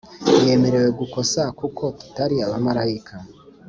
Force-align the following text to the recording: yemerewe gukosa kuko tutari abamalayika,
yemerewe 0.45 0.89
gukosa 0.99 1.41
kuko 1.59 1.83
tutari 1.99 2.35
abamalayika, 2.45 3.15